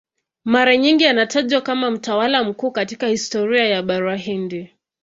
[0.45, 4.71] Mara nyingi anatajwa kama mtawala mkuu katika historia ya Bara Hindi.